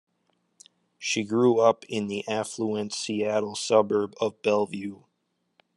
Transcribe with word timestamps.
She 0.97 1.23
grew 1.23 1.59
up 1.59 1.85
in 1.87 2.07
the 2.07 2.27
affluent 2.27 2.91
Seattle 2.91 3.53
suburb 3.55 4.15
of 4.19 4.41
Bellevue. 4.41 5.03